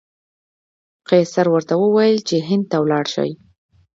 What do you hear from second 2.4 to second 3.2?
هند ته ولاړ